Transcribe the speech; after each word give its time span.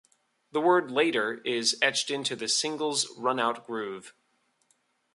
The 0.51 0.59
word 0.59 0.89
"Later" 0.89 1.41
is 1.45 1.77
etched 1.79 2.09
into 2.09 2.35
the 2.35 2.47
single's 2.47 3.07
run-out 3.19 3.67
groove. 3.67 4.15